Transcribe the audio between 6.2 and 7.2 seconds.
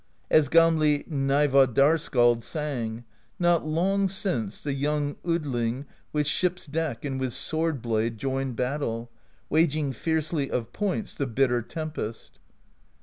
ship's deck and